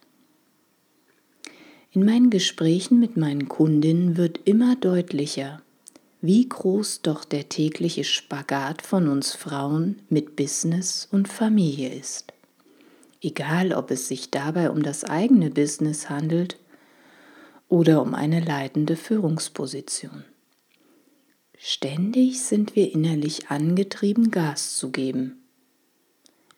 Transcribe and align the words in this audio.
In 1.90 2.06
meinen 2.06 2.30
Gesprächen 2.30 3.00
mit 3.00 3.18
meinen 3.18 3.46
Kundinnen 3.46 4.16
wird 4.16 4.40
immer 4.46 4.76
deutlicher, 4.76 5.60
wie 6.22 6.48
groß 6.48 7.02
doch 7.02 7.26
der 7.26 7.50
tägliche 7.50 8.04
Spagat 8.04 8.80
von 8.80 9.08
uns 9.08 9.34
Frauen 9.34 10.00
mit 10.08 10.36
Business 10.36 11.06
und 11.12 11.28
Familie 11.28 11.92
ist 11.92 12.33
egal 13.24 13.72
ob 13.72 13.90
es 13.90 14.08
sich 14.08 14.30
dabei 14.30 14.70
um 14.70 14.82
das 14.82 15.04
eigene 15.04 15.50
Business 15.50 16.10
handelt 16.10 16.58
oder 17.68 18.02
um 18.02 18.14
eine 18.14 18.40
leitende 18.40 18.96
Führungsposition. 18.96 20.24
Ständig 21.56 22.42
sind 22.42 22.76
wir 22.76 22.92
innerlich 22.92 23.48
angetrieben, 23.48 24.30
Gas 24.30 24.76
zu 24.76 24.90
geben, 24.90 25.42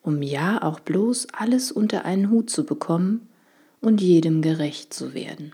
um 0.03 0.23
ja 0.23 0.63
auch 0.63 0.81
bloß 0.81 1.29
alles 1.33 1.71
unter 1.71 2.05
einen 2.05 2.31
Hut 2.31 2.51
zu 2.51 2.67
bekommen 2.67 3.29
und 3.81 4.01
jedem 4.01 4.43
gerecht 4.43 4.93
zu 4.93 5.15
werden. 5.15 5.53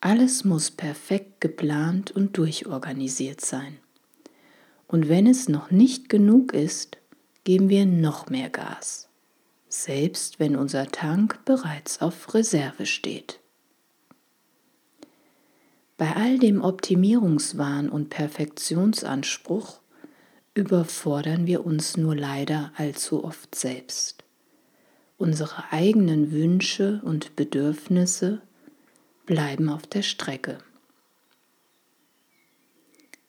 Alles 0.00 0.44
muss 0.44 0.70
perfekt 0.70 1.40
geplant 1.40 2.10
und 2.10 2.38
durchorganisiert 2.38 3.40
sein. 3.40 3.76
Und 4.86 5.08
wenn 5.08 5.26
es 5.26 5.48
noch 5.48 5.70
nicht 5.70 6.08
genug 6.08 6.54
ist, 6.54 6.96
geben 7.44 7.68
wir 7.68 7.84
noch 7.84 8.30
mehr 8.30 8.48
Gas 8.48 9.09
selbst 9.70 10.40
wenn 10.40 10.56
unser 10.56 10.88
Tank 10.88 11.44
bereits 11.44 12.02
auf 12.02 12.34
Reserve 12.34 12.84
steht. 12.86 13.38
Bei 15.96 16.16
all 16.16 16.38
dem 16.38 16.62
Optimierungswahn 16.62 17.88
und 17.88 18.10
Perfektionsanspruch 18.10 19.80
überfordern 20.54 21.46
wir 21.46 21.64
uns 21.64 21.96
nur 21.96 22.16
leider 22.16 22.72
allzu 22.76 23.24
oft 23.24 23.54
selbst. 23.54 24.24
Unsere 25.18 25.70
eigenen 25.70 26.32
Wünsche 26.32 27.00
und 27.04 27.36
Bedürfnisse 27.36 28.42
bleiben 29.26 29.68
auf 29.68 29.86
der 29.86 30.02
Strecke. 30.02 30.58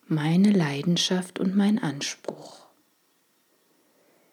Meine 0.08 0.52
Leidenschaft 0.52 1.40
und 1.40 1.56
mein 1.56 1.78
Anspruch. 1.78 2.66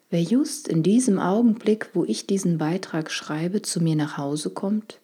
Wer 0.09 0.23
just 0.23 0.67
in 0.67 0.81
diesem 0.81 1.19
Augenblick, 1.19 1.91
wo 1.93 2.03
ich 2.03 2.25
diesen 2.25 2.57
Beitrag 2.57 3.11
schreibe, 3.11 3.61
zu 3.61 3.79
mir 3.79 3.95
nach 3.95 4.17
Hause 4.17 4.49
kommt, 4.49 4.99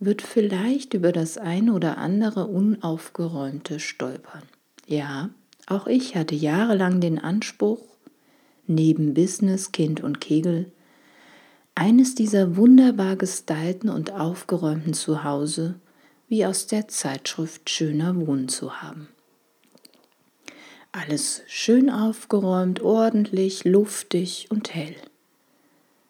wird 0.00 0.20
vielleicht 0.20 0.94
über 0.94 1.12
das 1.12 1.38
eine 1.38 1.74
oder 1.74 1.98
andere 1.98 2.48
Unaufgeräumte 2.48 3.78
stolpern. 3.78 4.42
Ja, 4.86 5.30
auch 5.66 5.86
ich 5.86 6.16
hatte 6.16 6.34
jahrelang 6.34 7.00
den 7.00 7.20
Anspruch, 7.20 7.80
neben 8.66 9.14
Business, 9.14 9.70
Kind 9.70 10.02
und 10.02 10.20
Kegel, 10.20 10.72
eines 11.76 12.16
dieser 12.16 12.56
wunderbar 12.56 13.14
gestylten 13.16 13.90
und 13.90 14.12
aufgeräumten 14.12 14.92
Zuhause 14.92 15.76
wie 16.28 16.44
aus 16.44 16.66
der 16.66 16.88
Zeitschrift 16.88 17.70
Schöner 17.70 18.16
Wohnen 18.16 18.48
zu 18.48 18.82
haben. 18.82 19.08
Alles 20.92 21.40
schön 21.46 21.88
aufgeräumt, 21.88 22.82
ordentlich, 22.82 23.64
luftig 23.64 24.48
und 24.50 24.74
hell. 24.74 24.94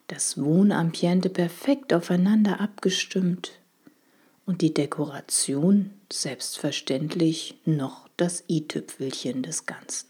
Das 0.08 0.42
Wohnambiente 0.42 1.30
perfekt 1.30 1.94
aufeinander 1.94 2.60
abgestimmt 2.60 3.52
und 4.44 4.60
die 4.60 4.74
Dekoration 4.74 5.90
selbstverständlich 6.12 7.54
noch 7.64 8.08
das 8.16 8.42
i-Tüpfelchen 8.48 9.44
des 9.44 9.66
Ganzen. 9.66 10.08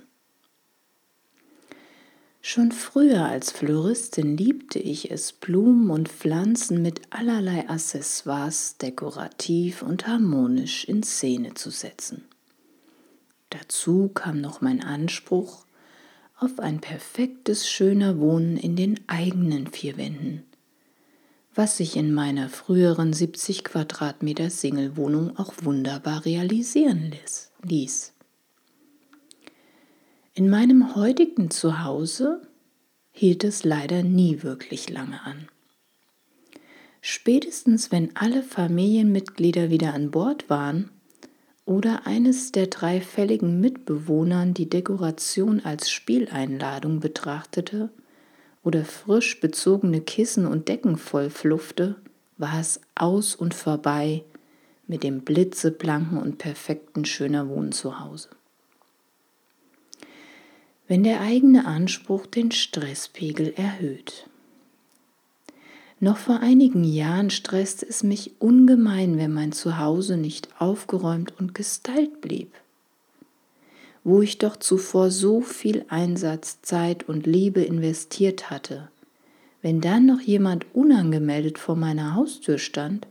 Schon 2.40 2.72
früher 2.72 3.26
als 3.26 3.52
Floristin 3.52 4.36
liebte 4.36 4.78
ich 4.78 5.10
es, 5.10 5.32
Blumen 5.32 5.90
und 5.90 6.08
Pflanzen 6.08 6.82
mit 6.82 7.02
allerlei 7.10 7.68
Accessoires 7.68 8.78
dekorativ 8.78 9.82
und 9.82 10.08
harmonisch 10.08 10.84
in 10.84 11.02
Szene 11.02 11.54
zu 11.54 11.70
setzen. 11.70 12.24
Dazu 13.52 14.08
kam 14.08 14.40
noch 14.40 14.62
mein 14.62 14.82
Anspruch 14.82 15.66
auf 16.38 16.58
ein 16.58 16.80
perfektes, 16.80 17.68
schöner 17.68 18.18
Wohnen 18.18 18.56
in 18.56 18.76
den 18.76 18.98
eigenen 19.08 19.66
vier 19.66 19.98
Wänden, 19.98 20.44
was 21.54 21.76
sich 21.76 21.96
in 21.96 22.14
meiner 22.14 22.48
früheren 22.48 23.12
70 23.12 23.62
Quadratmeter 23.62 24.48
Singlewohnung 24.48 25.36
auch 25.36 25.52
wunderbar 25.60 26.24
realisieren 26.24 27.14
ließ. 27.62 28.14
In 30.32 30.48
meinem 30.48 30.94
heutigen 30.96 31.50
Zuhause 31.50 32.40
hielt 33.10 33.44
es 33.44 33.64
leider 33.64 34.02
nie 34.02 34.42
wirklich 34.42 34.88
lange 34.88 35.22
an. 35.24 35.46
Spätestens 37.02 37.92
wenn 37.92 38.16
alle 38.16 38.42
Familienmitglieder 38.42 39.68
wieder 39.68 39.92
an 39.92 40.10
Bord 40.10 40.48
waren, 40.48 40.90
oder 41.64 42.06
eines 42.06 42.52
der 42.52 42.66
drei 42.66 43.00
fälligen 43.00 43.60
Mitbewohnern 43.60 44.54
die 44.54 44.68
Dekoration 44.68 45.60
als 45.60 45.90
Spieleinladung 45.90 47.00
betrachtete 47.00 47.90
oder 48.62 48.84
frisch 48.84 49.40
bezogene 49.40 50.00
Kissen 50.00 50.46
und 50.46 50.68
Decken 50.68 50.96
vollflufte, 50.96 51.96
war 52.36 52.60
es 52.60 52.80
aus 52.94 53.34
und 53.34 53.54
vorbei 53.54 54.24
mit 54.86 55.04
dem 55.04 55.22
blitzeblanken 55.22 56.18
und 56.18 56.38
perfekten 56.38 57.04
schöner 57.04 57.48
Wohnen 57.48 57.72
zu 57.72 58.00
Hause. 58.00 58.28
Wenn 60.88 61.04
der 61.04 61.20
eigene 61.20 61.64
Anspruch 61.64 62.26
den 62.26 62.50
Stresspegel 62.50 63.54
erhöht. 63.56 64.28
Noch 66.02 66.16
vor 66.16 66.40
einigen 66.40 66.82
Jahren 66.82 67.30
stresste 67.30 67.86
es 67.88 68.02
mich 68.02 68.32
ungemein, 68.40 69.18
wenn 69.18 69.32
mein 69.32 69.52
Zuhause 69.52 70.16
nicht 70.16 70.48
aufgeräumt 70.58 71.32
und 71.38 71.54
gestylt 71.54 72.20
blieb. 72.20 72.52
Wo 74.02 74.20
ich 74.20 74.38
doch 74.38 74.56
zuvor 74.56 75.12
so 75.12 75.42
viel 75.42 75.84
Einsatz, 75.90 76.60
Zeit 76.60 77.08
und 77.08 77.24
Liebe 77.24 77.62
investiert 77.62 78.50
hatte, 78.50 78.90
wenn 79.62 79.80
dann 79.80 80.04
noch 80.04 80.20
jemand 80.20 80.66
unangemeldet 80.74 81.56
vor 81.56 81.76
meiner 81.76 82.16
Haustür 82.16 82.58
stand, 82.58 83.06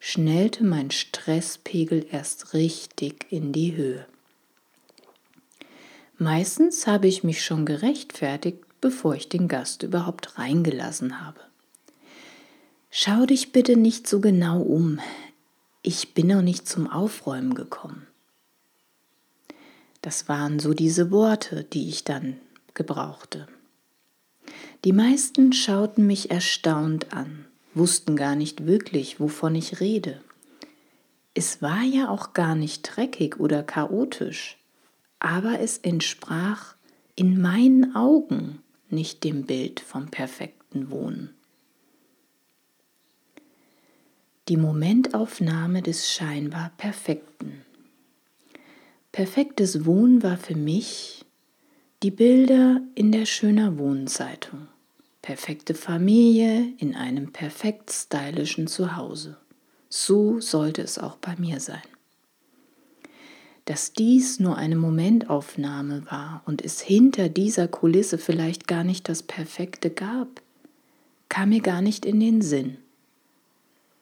schnellte 0.00 0.64
mein 0.64 0.90
Stresspegel 0.90 2.04
erst 2.10 2.52
richtig 2.52 3.26
in 3.30 3.52
die 3.52 3.76
Höhe. 3.76 4.06
Meistens 6.18 6.88
habe 6.88 7.06
ich 7.06 7.22
mich 7.22 7.44
schon 7.44 7.64
gerechtfertigt, 7.64 8.58
bevor 8.80 9.14
ich 9.14 9.28
den 9.28 9.46
Gast 9.46 9.84
überhaupt 9.84 10.36
reingelassen 10.36 11.24
habe. 11.24 11.47
Schau 13.00 13.26
dich 13.26 13.52
bitte 13.52 13.76
nicht 13.76 14.08
so 14.08 14.18
genau 14.18 14.60
um. 14.60 14.98
Ich 15.82 16.14
bin 16.14 16.26
noch 16.26 16.42
nicht 16.42 16.66
zum 16.66 16.90
Aufräumen 16.90 17.54
gekommen. 17.54 18.08
Das 20.02 20.28
waren 20.28 20.58
so 20.58 20.74
diese 20.74 21.12
Worte, 21.12 21.62
die 21.62 21.88
ich 21.88 22.02
dann 22.02 22.38
gebrauchte. 22.74 23.46
Die 24.84 24.92
meisten 24.92 25.52
schauten 25.52 26.08
mich 26.08 26.32
erstaunt 26.32 27.12
an, 27.12 27.44
wussten 27.72 28.16
gar 28.16 28.34
nicht 28.34 28.66
wirklich, 28.66 29.20
wovon 29.20 29.54
ich 29.54 29.78
rede. 29.78 30.20
Es 31.34 31.62
war 31.62 31.82
ja 31.82 32.08
auch 32.08 32.32
gar 32.32 32.56
nicht 32.56 32.82
dreckig 32.82 33.38
oder 33.38 33.62
chaotisch, 33.62 34.58
aber 35.20 35.60
es 35.60 35.78
entsprach 35.78 36.74
in 37.14 37.40
meinen 37.40 37.94
Augen 37.94 38.58
nicht 38.90 39.22
dem 39.22 39.44
Bild 39.44 39.78
vom 39.78 40.08
perfekten 40.08 40.90
Wohnen. 40.90 41.37
Die 44.48 44.56
Momentaufnahme 44.56 45.82
des 45.82 46.10
scheinbar 46.10 46.72
Perfekten. 46.78 47.62
Perfektes 49.12 49.84
Wohnen 49.84 50.22
war 50.22 50.38
für 50.38 50.56
mich 50.56 51.24
die 52.02 52.10
Bilder 52.10 52.80
in 52.94 53.12
der 53.12 53.26
Schöner 53.26 53.78
Wohnzeitung. 53.78 54.68
Perfekte 55.20 55.74
Familie 55.74 56.72
in 56.78 56.94
einem 56.94 57.32
perfekt 57.32 57.90
stylischen 57.90 58.68
Zuhause. 58.68 59.36
So 59.90 60.40
sollte 60.40 60.82
es 60.82 60.98
auch 60.98 61.16
bei 61.16 61.34
mir 61.36 61.60
sein. 61.60 61.82
Dass 63.66 63.92
dies 63.92 64.40
nur 64.40 64.56
eine 64.56 64.76
Momentaufnahme 64.76 66.06
war 66.10 66.42
und 66.46 66.62
es 66.62 66.80
hinter 66.80 67.28
dieser 67.28 67.68
Kulisse 67.68 68.16
vielleicht 68.16 68.66
gar 68.66 68.84
nicht 68.84 69.08
das 69.10 69.22
Perfekte 69.22 69.90
gab, 69.90 70.40
kam 71.28 71.50
mir 71.50 71.60
gar 71.60 71.82
nicht 71.82 72.06
in 72.06 72.20
den 72.20 72.40
Sinn. 72.40 72.78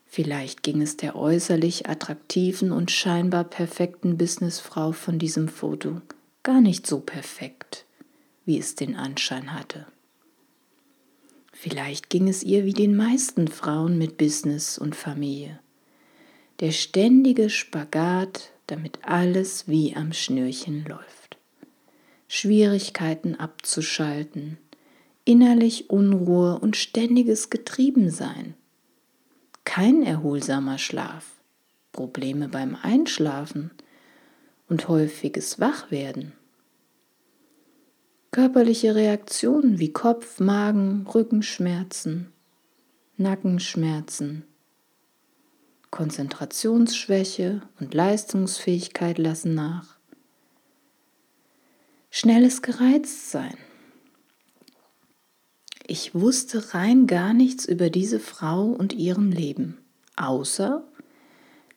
Vielleicht 0.07 0.63
ging 0.63 0.81
es 0.81 0.97
der 0.97 1.17
äußerlich 1.17 1.89
attraktiven 1.89 2.73
und 2.73 2.91
scheinbar 2.91 3.45
perfekten 3.45 4.17
Businessfrau 4.17 4.93
von 4.93 5.19
diesem 5.19 5.49
Foto 5.49 6.01
gar 6.43 6.61
nicht 6.61 6.87
so 6.87 7.01
perfekt, 7.01 7.85
wie 8.45 8.57
es 8.57 8.77
den 8.77 8.95
Anschein 8.95 9.53
hatte. 9.53 9.87
Vielleicht 11.53 12.09
ging 12.09 12.29
es 12.29 12.45
ihr 12.45 12.65
wie 12.65 12.73
den 12.73 12.95
meisten 12.95 13.49
Frauen 13.49 13.99
mit 13.99 14.17
Business 14.17 14.79
und 14.79 14.95
Familie. 14.95 15.59
Der 16.61 16.71
ständige 16.71 17.51
Spagat, 17.51 18.53
damit 18.69 19.01
alles 19.03 19.67
wie 19.67 19.97
am 19.97 20.13
Schnürchen 20.13 20.85
läuft. 20.85 21.37
Schwierigkeiten 22.29 23.35
abzuschalten, 23.35 24.59
innerlich 25.25 25.91
Unruhe 25.91 26.59
und 26.59 26.77
ständiges 26.77 27.51
Getriebensein. 27.51 28.55
Kein 29.67 30.05
erholsamer 30.05 30.79
Schlaf, 30.79 31.33
Probleme 31.93 32.49
beim 32.49 32.79
Einschlafen 32.81 33.73
und 34.69 34.89
häufiges 34.89 35.61
Wachwerden. 35.61 36.33
Körperliche 38.31 38.95
Reaktionen 38.95 39.79
wie 39.79 39.93
Kopf, 39.93 40.39
Magen, 40.41 41.07
Rückenschmerzen, 41.13 42.33
Nackenschmerzen, 43.19 44.45
Konzentrationsschwäche 45.91 47.61
und 47.81 47.93
Leistungsfähigkeit 47.93 49.19
lassen 49.19 49.55
nach. 49.55 49.99
Schnelles 52.11 52.63
Gereiztsein. 52.63 53.59
Ich 55.89 56.17
wusste 56.17 56.75
rein 56.75 57.07
gar 57.07 57.33
nichts 57.33 57.65
über 57.65 57.91
diese 57.91 58.19
Frau 58.19 58.65
und 58.65 58.93
ihrem 58.93 59.31
Leben, 59.31 59.79
außer 60.17 60.83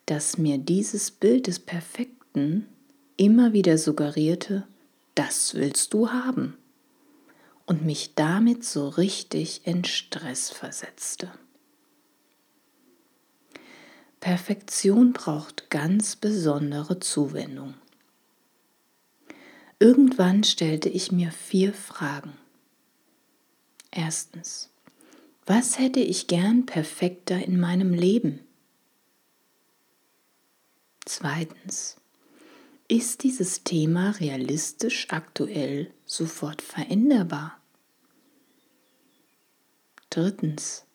dass 0.07 0.39
mir 0.39 0.57
dieses 0.57 1.11
Bild 1.11 1.45
des 1.45 1.59
Perfekten 1.59 2.65
immer 3.17 3.53
wieder 3.53 3.77
suggerierte, 3.77 4.65
das 5.13 5.53
willst 5.53 5.93
du 5.93 6.09
haben 6.09 6.57
und 7.67 7.85
mich 7.85 8.15
damit 8.15 8.65
so 8.65 8.89
richtig 8.89 9.61
in 9.65 9.85
Stress 9.85 10.49
versetzte. 10.49 11.31
Perfektion 14.21 15.13
braucht 15.13 15.69
ganz 15.69 16.15
besondere 16.15 16.99
Zuwendung. 16.99 17.75
Irgendwann 19.77 20.43
stellte 20.43 20.89
ich 20.89 21.11
mir 21.11 21.31
vier 21.31 21.73
Fragen. 21.73 22.33
Erstens, 23.91 24.69
was 25.45 25.79
hätte 25.79 25.99
ich 25.99 26.27
gern 26.27 26.65
perfekter 26.65 27.43
in 27.43 27.59
meinem 27.59 27.93
Leben? 27.93 28.41
Zweitens, 31.05 31.97
ist 32.87 33.23
dieses 33.23 33.63
Thema 33.63 34.11
realistisch 34.19 35.07
aktuell 35.09 35.91
sofort 36.05 36.61
veränderbar? 36.61 37.59
Drittens, 40.09 40.85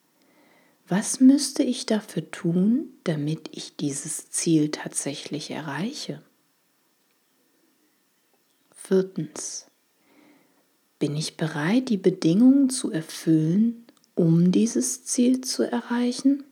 was 0.87 1.19
müsste 1.21 1.63
ich 1.63 1.87
dafür 1.87 2.31
tun, 2.31 2.91
damit 3.05 3.49
ich 3.57 3.77
dieses 3.77 4.31
Ziel 4.31 4.71
tatsächlich 4.71 5.51
erreiche? 5.51 6.23
Viertens, 8.73 9.67
bin 10.99 11.17
ich 11.17 11.37
bereit, 11.37 11.89
die 11.89 11.97
Bedingungen 11.97 12.71
zu 12.71 12.91
erfüllen, 12.91 13.85
um 14.15 14.53
dieses 14.53 15.05
Ziel 15.05 15.41
zu 15.41 15.63
erreichen? 15.63 16.45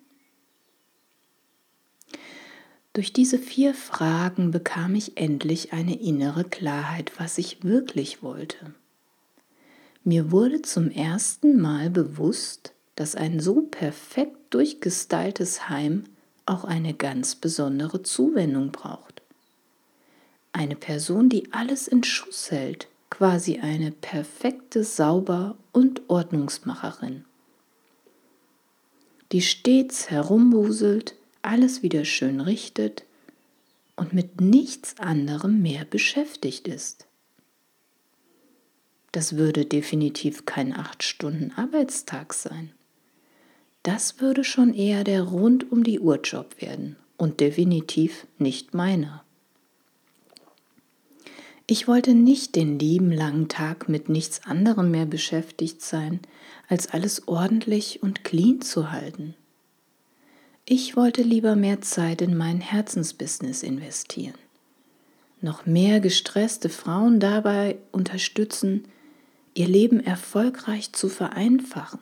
Durch 2.92 3.12
diese 3.12 3.38
vier 3.38 3.72
Fragen 3.72 4.50
bekam 4.50 4.94
ich 4.94 5.16
endlich 5.16 5.72
eine 5.72 5.98
innere 5.98 6.44
Klarheit, 6.44 7.12
was 7.16 7.38
ich 7.38 7.64
wirklich 7.64 8.22
wollte. 8.22 8.74
Mir 10.04 10.30
wurde 10.30 10.60
zum 10.62 10.90
ersten 10.90 11.60
Mal 11.60 11.88
bewusst, 11.88 12.74
dass 12.96 13.14
ein 13.14 13.40
so 13.40 13.62
perfekt 13.62 14.36
durchgestyltes 14.50 15.70
Heim 15.70 16.04
auch 16.44 16.64
eine 16.64 16.92
ganz 16.92 17.34
besondere 17.34 18.02
Zuwendung 18.02 18.72
braucht. 18.72 19.22
Eine 20.52 20.76
Person, 20.76 21.30
die 21.30 21.50
alles 21.52 21.88
in 21.88 22.04
Schuss 22.04 22.50
hält, 22.50 22.88
quasi 23.12 23.58
eine 23.58 23.90
perfekte 23.90 24.84
Sauber- 24.84 25.58
und 25.70 26.00
Ordnungsmacherin, 26.08 27.26
die 29.32 29.42
stets 29.42 30.08
herumwuselt, 30.08 31.14
alles 31.42 31.82
wieder 31.82 32.06
schön 32.06 32.40
richtet 32.40 33.04
und 33.96 34.14
mit 34.14 34.40
nichts 34.40 34.98
anderem 34.98 35.60
mehr 35.60 35.84
beschäftigt 35.84 36.66
ist. 36.66 37.06
Das 39.12 39.36
würde 39.36 39.66
definitiv 39.66 40.46
kein 40.46 40.74
acht 40.74 41.02
Stunden 41.02 41.52
Arbeitstag 41.54 42.32
sein. 42.32 42.72
Das 43.82 44.22
würde 44.22 44.42
schon 44.42 44.72
eher 44.72 45.04
der 45.04 45.24
rund 45.24 45.70
um 45.70 45.84
die 45.84 46.00
Uhr 46.00 46.18
Job 46.22 46.62
werden 46.62 46.96
und 47.18 47.40
definitiv 47.40 48.26
nicht 48.38 48.72
meiner. 48.72 49.22
Ich 51.74 51.88
wollte 51.88 52.12
nicht 52.12 52.54
den 52.54 52.78
lieben 52.78 53.10
langen 53.10 53.48
Tag 53.48 53.88
mit 53.88 54.10
nichts 54.10 54.44
anderem 54.44 54.90
mehr 54.90 55.06
beschäftigt 55.06 55.80
sein, 55.80 56.20
als 56.68 56.88
alles 56.88 57.26
ordentlich 57.28 58.02
und 58.02 58.24
clean 58.24 58.60
zu 58.60 58.92
halten. 58.92 59.34
Ich 60.66 60.98
wollte 60.98 61.22
lieber 61.22 61.56
mehr 61.56 61.80
Zeit 61.80 62.20
in 62.20 62.36
mein 62.36 62.60
Herzensbusiness 62.60 63.62
investieren, 63.62 64.34
noch 65.40 65.64
mehr 65.64 66.00
gestresste 66.00 66.68
Frauen 66.68 67.20
dabei 67.20 67.78
unterstützen, 67.90 68.84
ihr 69.54 69.66
Leben 69.66 70.04
erfolgreich 70.04 70.92
zu 70.92 71.08
vereinfachen, 71.08 72.00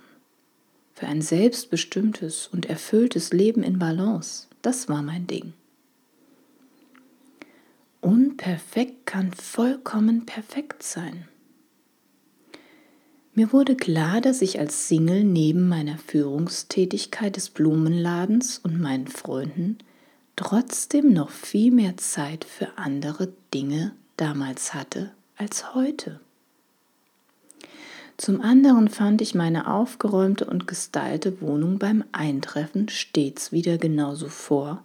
für 0.95 1.07
ein 1.07 1.23
selbstbestimmtes 1.23 2.49
und 2.49 2.67
erfülltes 2.67 3.33
Leben 3.33 3.63
in 3.63 3.79
Balance. 3.79 4.49
Das 4.63 4.89
war 4.89 5.03
mein 5.03 5.29
Ding. 5.29 5.53
Unperfekt 8.01 9.07
kann 9.07 9.33
vollkommen 9.33 10.25
perfekt 10.25 10.83
sein. 10.83 11.29
Mir 13.35 13.53
wurde 13.53 13.77
klar, 13.77 14.21
dass 14.21 14.43
ich 14.43 14.59
als 14.59 14.89
Single 14.89 15.25
neben 15.25 15.69
meiner 15.69 15.99
Führungstätigkeit 15.99 17.37
des 17.37 17.51
Blumenladens 17.51 18.59
und 18.59 18.81
meinen 18.81 19.07
Freunden 19.07 19.79
trotzdem 20.37 21.13
noch 21.13 21.31
viel 21.31 21.71
mehr 21.71 21.97
Zeit 21.97 22.45
für 22.45 22.77
andere 22.77 23.33
Dinge 23.53 23.93
damals 24.17 24.75
hatte 24.75 25.13
als 25.37 25.75
heute. 25.75 26.21
Zum 28.17 28.41
anderen 28.41 28.89
fand 28.89 29.23
ich 29.23 29.35
meine 29.35 29.73
aufgeräumte 29.73 30.45
und 30.45 30.67
gestylte 30.67 31.41
Wohnung 31.41 31.79
beim 31.79 32.05
Eintreffen 32.13 32.89
stets 32.89 33.53
wieder 33.53 33.79
genauso 33.79 34.29
vor, 34.29 34.85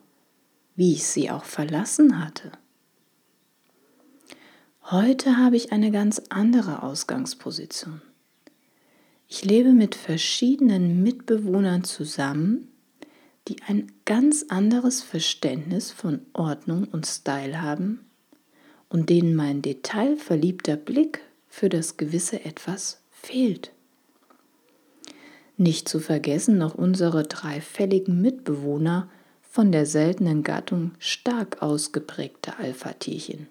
wie 0.75 0.93
ich 0.93 1.05
sie 1.05 1.29
auch 1.29 1.43
verlassen 1.43 2.23
hatte. 2.23 2.51
Heute 4.91 5.37
habe 5.37 5.55
ich 5.55 5.71
eine 5.71 5.89
ganz 5.89 6.21
andere 6.29 6.83
Ausgangsposition. 6.83 8.03
Ich 9.27 9.43
lebe 9.43 9.73
mit 9.73 9.95
verschiedenen 9.95 11.01
Mitbewohnern 11.01 11.83
zusammen, 11.83 12.67
die 13.47 13.55
ein 13.67 13.91
ganz 14.05 14.45
anderes 14.49 15.01
Verständnis 15.01 15.91
von 15.91 16.19
Ordnung 16.33 16.83
und 16.83 17.07
Style 17.07 17.63
haben 17.63 18.05
und 18.87 19.09
denen 19.09 19.33
mein 19.33 19.63
detailverliebter 19.63 20.75
Blick 20.75 21.21
für 21.47 21.69
das 21.69 21.97
gewisse 21.97 22.45
Etwas 22.45 23.01
fehlt. 23.09 23.71
Nicht 25.57 25.89
zu 25.89 25.99
vergessen 25.99 26.59
noch 26.59 26.75
unsere 26.75 27.23
drei 27.23 27.59
fälligen 27.59 28.21
Mitbewohner 28.21 29.09
von 29.41 29.71
der 29.71 29.87
seltenen 29.87 30.43
Gattung 30.43 30.91
stark 30.99 31.63
ausgeprägter 31.63 32.59
Alpha-Tierchen, 32.59 33.47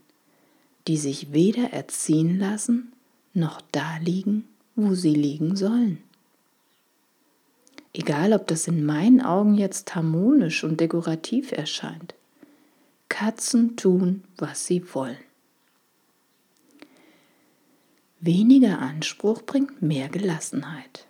die 0.87 0.97
sich 0.97 1.33
weder 1.33 1.73
erziehen 1.73 2.38
lassen 2.38 2.93
noch 3.35 3.61
da 3.73 3.97
liegen, 3.99 4.49
wo 4.76 4.95
sie 4.95 5.14
liegen 5.14 5.57
sollen. 5.57 5.99
Egal, 7.93 8.33
ob 8.33 8.47
das 8.49 8.67
in 8.67 8.85
meinen 8.85 9.21
Augen 9.21 9.55
jetzt 9.55 9.95
harmonisch 9.95 10.64
und 10.64 10.81
dekorativ 10.81 11.53
erscheint. 11.53 12.14
Katzen 13.09 13.76
tun, 13.76 14.25
was 14.37 14.67
sie 14.67 14.83
wollen. 14.95 15.17
Weniger 18.21 18.81
Anspruch 18.81 19.43
bringt 19.43 19.83
mehr 19.83 20.09
Gelassenheit. 20.09 21.07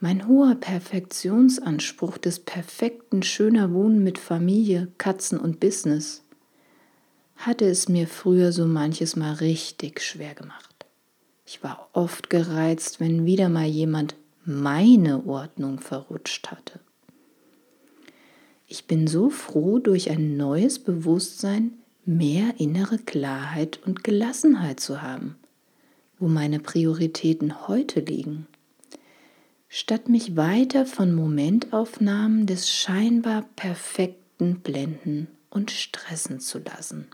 Mein 0.00 0.26
hoher 0.26 0.54
Perfektionsanspruch 0.54 2.18
des 2.18 2.40
perfekten 2.40 3.22
schöner 3.22 3.72
Wohnen 3.72 4.02
mit 4.02 4.18
Familie, 4.18 4.88
Katzen 4.96 5.38
und 5.38 5.60
Business 5.60 6.22
hatte 7.38 7.64
es 7.64 7.88
mir 7.88 8.06
früher 8.06 8.52
so 8.52 8.66
manches 8.66 9.16
Mal 9.16 9.32
richtig 9.34 10.00
schwer 10.00 10.34
gemacht. 10.34 10.86
Ich 11.46 11.62
war 11.62 11.88
oft 11.92 12.30
gereizt, 12.30 13.00
wenn 13.00 13.24
wieder 13.24 13.48
mal 13.48 13.66
jemand 13.66 14.14
meine 14.44 15.26
Ordnung 15.26 15.80
verrutscht 15.80 16.50
hatte. 16.50 16.80
Ich 18.66 18.86
bin 18.86 19.06
so 19.06 19.30
froh, 19.30 19.78
durch 19.78 20.10
ein 20.10 20.36
neues 20.36 20.78
Bewusstsein 20.78 21.72
mehr 22.04 22.54
innere 22.58 22.98
Klarheit 22.98 23.80
und 23.86 24.04
Gelassenheit 24.04 24.80
zu 24.80 25.00
haben, 25.00 25.36
wo 26.18 26.28
meine 26.28 26.60
Prioritäten 26.60 27.66
heute 27.66 28.00
liegen 28.00 28.46
statt 29.68 30.08
mich 30.08 30.36
weiter 30.36 30.86
von 30.86 31.14
Momentaufnahmen 31.14 32.46
des 32.46 32.70
scheinbar 32.70 33.42
perfekten 33.56 34.60
blenden 34.60 35.28
und 35.50 35.70
stressen 35.70 36.40
zu 36.40 36.58
lassen. 36.58 37.06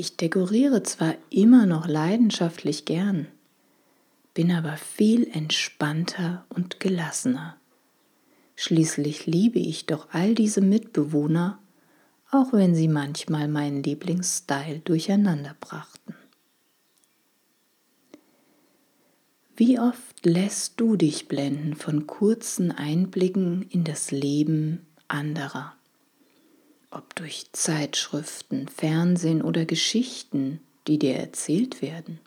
Ich 0.00 0.16
dekoriere 0.16 0.84
zwar 0.84 1.16
immer 1.28 1.66
noch 1.66 1.88
leidenschaftlich 1.88 2.84
gern, 2.84 3.26
bin 4.32 4.52
aber 4.52 4.76
viel 4.76 5.26
entspannter 5.26 6.46
und 6.50 6.78
gelassener. 6.78 7.56
Schließlich 8.54 9.26
liebe 9.26 9.58
ich 9.58 9.86
doch 9.86 10.06
all 10.12 10.36
diese 10.36 10.60
Mitbewohner, 10.60 11.58
auch 12.30 12.52
wenn 12.52 12.76
sie 12.76 12.86
manchmal 12.86 13.48
meinen 13.48 13.82
Lieblingsstyle 13.82 14.78
durcheinander 14.84 15.56
brachten. 15.58 16.14
Wie 19.56 19.80
oft 19.80 20.24
lässt 20.24 20.78
du 20.78 20.94
dich 20.94 21.26
blenden 21.26 21.74
von 21.74 22.06
kurzen 22.06 22.70
Einblicken 22.70 23.62
in 23.68 23.82
das 23.82 24.12
Leben 24.12 24.86
anderer? 25.08 25.77
Ob 26.90 27.14
durch 27.14 27.46
Zeitschriften, 27.52 28.68
Fernsehen 28.68 29.42
oder 29.42 29.64
Geschichten, 29.66 30.60
die 30.86 30.98
dir 30.98 31.16
erzählt 31.16 31.82
werden? 31.82 32.18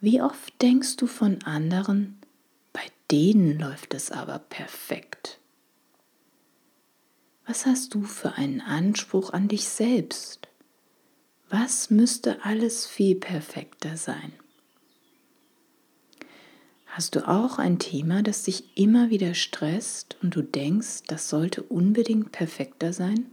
Wie 0.00 0.20
oft 0.20 0.60
denkst 0.60 0.96
du 0.96 1.06
von 1.06 1.42
anderen, 1.44 2.18
bei 2.72 2.82
denen 3.10 3.58
läuft 3.58 3.94
es 3.94 4.10
aber 4.10 4.38
perfekt? 4.38 5.38
Was 7.46 7.66
hast 7.66 7.94
du 7.94 8.02
für 8.02 8.32
einen 8.34 8.60
Anspruch 8.60 9.32
an 9.32 9.48
dich 9.48 9.68
selbst? 9.68 10.48
Was 11.48 11.90
müsste 11.90 12.44
alles 12.44 12.86
viel 12.86 13.16
perfekter 13.16 13.96
sein? 13.96 14.32
Hast 16.92 17.14
du 17.14 17.28
auch 17.28 17.60
ein 17.60 17.78
Thema, 17.78 18.20
das 18.24 18.42
dich 18.42 18.76
immer 18.76 19.10
wieder 19.10 19.34
stresst 19.34 20.16
und 20.22 20.34
du 20.34 20.42
denkst, 20.42 21.04
das 21.06 21.28
sollte 21.28 21.62
unbedingt 21.62 22.32
perfekter 22.32 22.92
sein? 22.92 23.26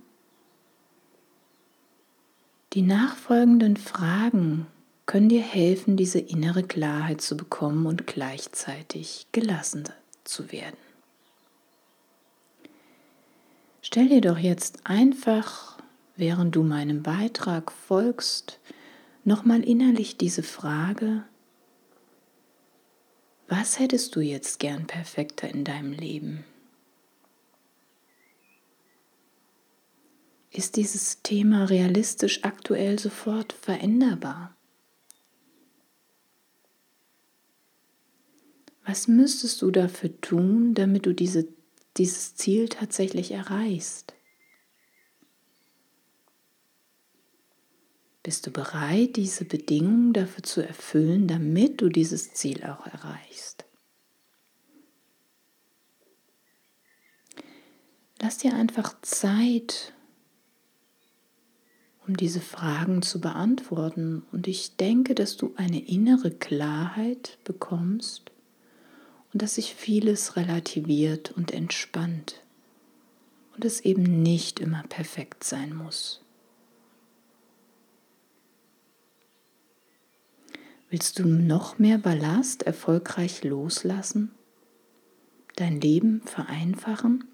Die 2.74 2.84
nachfolgenden 2.84 3.76
Fragen 3.76 4.68
können 5.08 5.30
dir 5.30 5.42
helfen, 5.42 5.98
diese 5.98 6.20
innere 6.20 6.62
Klarheit 6.62 7.22
zu 7.22 7.36
bekommen 7.36 7.88
und 7.88 8.06
gleichzeitig 8.06 9.26
gelassener 9.32 9.94
zu 10.24 10.52
werden. 10.52 10.78
Stell 13.82 14.10
dir 14.10 14.22
doch 14.22 14.38
jetzt 14.38 14.82
einfach, 14.84 15.80
während 16.16 16.56
du 16.56 16.62
meinem 16.62 17.02
Beitrag 17.02 17.72
folgst, 17.72 18.60
nochmal 19.24 19.64
innerlich 19.64 20.18
diese 20.18 20.44
Frage, 20.44 21.24
was 23.48 23.80
hättest 23.80 24.16
du 24.16 24.22
jetzt 24.22 24.60
gern 24.60 24.88
perfekter 24.88 25.50
in 25.50 25.64
deinem 25.64 25.94
Leben? 25.94 26.44
Ist 30.52 30.76
dieses 30.76 31.22
Thema 31.22 31.66
realistisch 31.66 32.44
aktuell 32.44 32.98
sofort 32.98 33.54
veränderbar? 33.54 34.56
Was 38.86 39.08
müsstest 39.08 39.62
du 39.62 39.70
dafür 39.70 40.20
tun, 40.22 40.74
damit 40.74 41.06
du 41.06 41.14
diese, 41.14 41.48
dieses 41.98 42.36
Ziel 42.36 42.70
tatsächlich 42.70 43.32
erreichst? 43.32 44.17
Bist 48.28 48.46
du 48.46 48.52
bereit, 48.52 49.16
diese 49.16 49.46
Bedingungen 49.46 50.12
dafür 50.12 50.44
zu 50.44 50.60
erfüllen, 50.60 51.30
damit 51.30 51.80
du 51.80 51.88
dieses 51.88 52.34
Ziel 52.34 52.62
auch 52.66 52.86
erreichst? 52.86 53.64
Lass 58.20 58.38
dir 58.38 58.54
einfach 58.54 59.00
Zeit, 59.02 59.94
um 62.06 62.18
diese 62.18 62.42
Fragen 62.42 63.02
zu 63.02 63.22
beantworten. 63.22 64.24
Und 64.34 64.50
ich 64.50 64.76
denke, 64.76 65.16
dass 65.16 65.38
du 65.38 65.54
eine 65.56 65.80
innere 65.88 66.32
Klarheit 66.32 67.38
bekommst 67.46 68.32
und 69.32 69.42
dass 69.42 69.56
sich 69.56 69.74
vieles 69.74 70.36
relativiert 70.36 71.32
und 71.32 71.52
entspannt 71.52 72.42
und 73.56 73.64
es 73.64 73.80
eben 73.80 74.22
nicht 74.22 74.60
immer 74.60 74.84
perfekt 74.84 75.46
sein 75.46 75.74
muss. 75.74 76.27
Willst 80.90 81.20
du 81.20 81.28
noch 81.28 81.80
mehr 81.80 81.98
Ballast 81.98 82.64
erfolgreich 82.64 83.44
loslassen? 83.44 84.32
Dein 85.58 85.82
Leben 85.82 86.22
vereinfachen? 86.22 87.26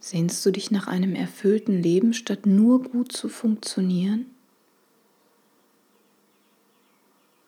Sehnst 0.00 0.44
du 0.44 0.50
dich 0.50 0.72
nach 0.72 0.88
einem 0.88 1.14
erfüllten 1.14 1.80
Leben, 1.80 2.12
statt 2.12 2.44
nur 2.44 2.82
gut 2.82 3.12
zu 3.12 3.28
funktionieren? 3.28 4.26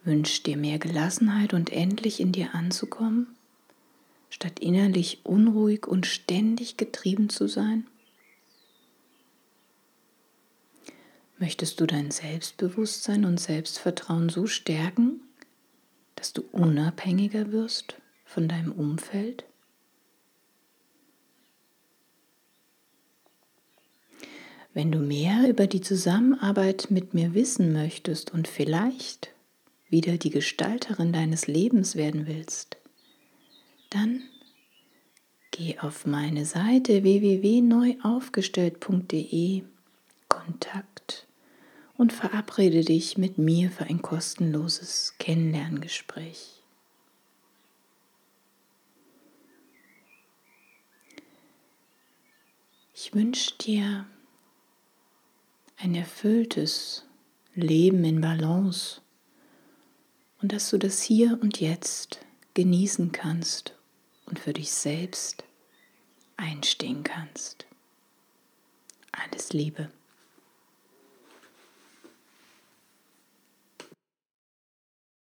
Wünschst 0.04 0.46
dir 0.46 0.56
mehr 0.56 0.78
Gelassenheit 0.78 1.52
und 1.52 1.72
endlich 1.72 2.20
in 2.20 2.30
dir 2.30 2.54
anzukommen, 2.54 3.26
statt 4.30 4.60
innerlich 4.60 5.24
unruhig 5.24 5.88
und 5.88 6.06
ständig 6.06 6.76
getrieben 6.76 7.28
zu 7.28 7.48
sein? 7.48 7.88
Möchtest 11.38 11.80
du 11.80 11.86
dein 11.86 12.12
Selbstbewusstsein 12.12 13.24
und 13.24 13.40
Selbstvertrauen 13.40 14.28
so 14.28 14.46
stärken, 14.46 15.20
dass 16.14 16.32
du 16.32 16.44
unabhängiger 16.52 17.50
wirst 17.50 17.96
von 18.24 18.46
deinem 18.46 18.70
Umfeld? 18.72 19.44
Wenn 24.72 24.92
du 24.92 24.98
mehr 24.98 25.48
über 25.48 25.66
die 25.66 25.80
Zusammenarbeit 25.80 26.88
mit 26.90 27.14
mir 27.14 27.34
wissen 27.34 27.72
möchtest 27.72 28.32
und 28.32 28.46
vielleicht 28.48 29.30
wieder 29.88 30.18
die 30.18 30.30
Gestalterin 30.30 31.12
deines 31.12 31.46
Lebens 31.46 31.94
werden 31.94 32.26
willst, 32.26 32.76
dann 33.90 34.24
geh 35.52 35.78
auf 35.78 36.06
meine 36.06 36.44
Seite 36.44 37.04
www.neuaufgestellt.de 37.04 39.62
Kontakt 40.44 41.26
und 41.96 42.12
verabrede 42.12 42.84
dich 42.84 43.16
mit 43.16 43.38
mir 43.38 43.70
für 43.70 43.84
ein 43.84 44.02
kostenloses 44.02 45.14
Kennenlerngespräch. 45.18 46.62
Ich 52.94 53.14
wünsche 53.14 53.56
dir 53.58 54.06
ein 55.78 55.94
erfülltes 55.94 57.04
Leben 57.54 58.04
in 58.04 58.20
Balance 58.20 59.00
und 60.42 60.52
dass 60.52 60.70
du 60.70 60.78
das 60.78 61.02
hier 61.02 61.38
und 61.40 61.60
jetzt 61.60 62.20
genießen 62.54 63.12
kannst 63.12 63.74
und 64.26 64.38
für 64.38 64.52
dich 64.52 64.70
selbst 64.72 65.44
einstehen 66.36 67.02
kannst. 67.02 67.66
Alles 69.12 69.52
Liebe. 69.52 69.90